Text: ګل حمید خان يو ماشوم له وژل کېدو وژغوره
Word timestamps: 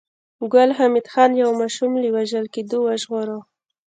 ګل 0.53 0.69
حمید 0.77 1.07
خان 1.13 1.31
يو 1.41 1.49
ماشوم 1.59 1.91
له 2.01 2.09
وژل 2.15 2.45
کېدو 2.55 2.77
وژغوره 2.83 3.37